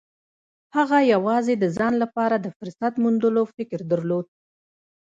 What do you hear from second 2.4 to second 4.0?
فرصت موندلو فکر